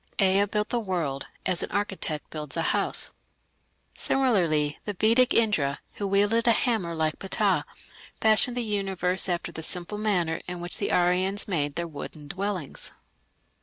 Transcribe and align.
Ea 0.19 0.45
built 0.45 0.69
the 0.69 0.79
world 0.79 1.27
"as 1.45 1.61
an 1.61 1.69
architect 1.69 2.27
builds 2.31 2.57
a 2.57 2.63
house". 2.73 3.11
Similarly 3.93 4.79
the 4.83 4.93
Vedic 4.93 5.31
Indra, 5.31 5.79
who 5.97 6.07
wielded 6.07 6.47
a 6.47 6.53
hammer 6.53 6.95
like 6.95 7.19
Ptah, 7.19 7.65
fashioned 8.19 8.57
the 8.57 8.63
universe 8.63 9.29
after 9.29 9.51
the 9.51 9.61
simple 9.61 9.99
manner 9.99 10.41
in 10.47 10.59
which 10.59 10.79
the 10.79 10.91
Aryans 10.91 11.47
made 11.47 11.75
their 11.75 11.87
wooden 11.87 12.29
dwellings. 12.29 12.93